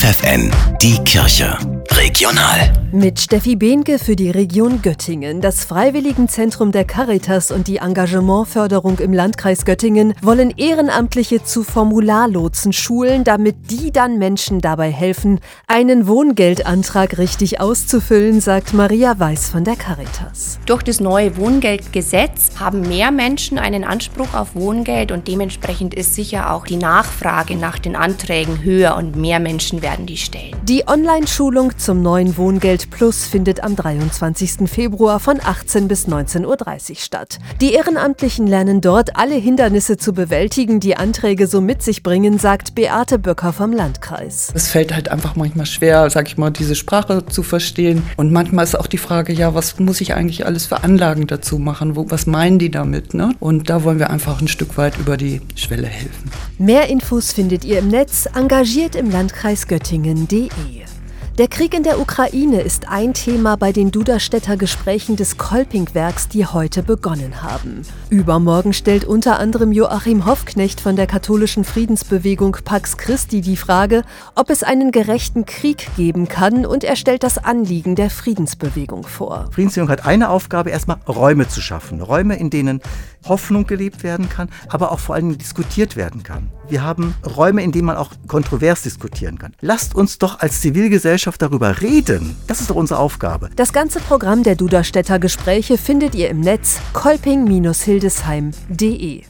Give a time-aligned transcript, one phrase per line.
[0.00, 1.58] FFN, die Kirche.
[2.00, 2.72] Regional.
[2.92, 5.40] Mit Steffi Behnke für die Region Göttingen.
[5.40, 13.22] Das Freiwilligenzentrum der Caritas und die Engagementförderung im Landkreis Göttingen wollen Ehrenamtliche zu Formularlotsen schulen,
[13.22, 19.76] damit die dann Menschen dabei helfen, einen Wohngeldantrag richtig auszufüllen, sagt Maria Weiß von der
[19.76, 20.58] Caritas.
[20.66, 26.52] Durch das neue Wohngeldgesetz haben mehr Menschen einen Anspruch auf Wohngeld und dementsprechend ist sicher
[26.52, 30.56] auch die Nachfrage nach den Anträgen höher und mehr Menschen werden die stellen.
[30.64, 34.70] Die Online-Schulung zum neuen Wohngeld Plus findet am 23.
[34.70, 37.40] Februar von 18 bis 19.30 Uhr statt.
[37.60, 42.76] Die Ehrenamtlichen lernen dort alle Hindernisse zu bewältigen, die Anträge so mit sich bringen, sagt
[42.76, 44.52] Beate Böcker vom Landkreis.
[44.54, 48.04] Es fällt halt einfach manchmal schwer, sag ich mal, diese Sprache zu verstehen.
[48.16, 51.58] Und manchmal ist auch die Frage, ja, was muss ich eigentlich alles für Anlagen dazu
[51.58, 51.96] machen?
[51.96, 53.14] Wo, was meinen die damit?
[53.14, 53.34] Ne?
[53.40, 56.30] Und da wollen wir einfach ein Stück weit über die Schwelle helfen.
[56.56, 60.50] Mehr Infos findet ihr im Netz, engagiert im Landkreis Göttingen.de.
[61.40, 66.44] Der Krieg in der Ukraine ist ein Thema bei den Duderstädter Gesprächen des Kolpingwerks, die
[66.44, 67.80] heute begonnen haben.
[68.10, 74.02] Übermorgen stellt unter anderem Joachim Hoffknecht von der katholischen Friedensbewegung Pax Christi die Frage,
[74.34, 79.48] ob es einen gerechten Krieg geben kann und er stellt das Anliegen der Friedensbewegung vor.
[79.50, 82.02] Friedensbewegung hat eine Aufgabe, erstmal Räume zu schaffen.
[82.02, 82.82] Räume, in denen
[83.26, 86.50] Hoffnung gelebt werden kann, aber auch vor allem diskutiert werden kann.
[86.70, 89.54] Wir haben Räume, in denen man auch kontrovers diskutieren kann.
[89.60, 92.36] Lasst uns doch als Zivilgesellschaft darüber reden.
[92.46, 93.50] Das ist doch unsere Aufgabe.
[93.56, 99.24] Das ganze Programm der Duderstädter Gespräche findet ihr im Netz kolping-hildesheim.de.